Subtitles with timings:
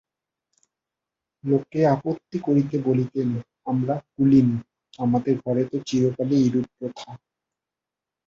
[1.43, 3.29] লোকে আপত্তি করিলে বলিতেন,
[3.65, 4.47] আমরা কুলীন,
[4.99, 7.09] আমাদের ঘরে তো চিরকালই এইরূপ প্রথা।